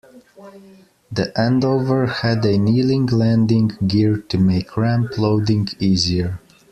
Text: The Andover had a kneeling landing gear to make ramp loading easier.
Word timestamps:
The 1.11 1.31
Andover 1.39 2.07
had 2.07 2.43
a 2.43 2.57
kneeling 2.57 3.05
landing 3.05 3.67
gear 3.85 4.17
to 4.29 4.39
make 4.39 4.75
ramp 4.75 5.15
loading 5.19 5.67
easier. 5.77 6.39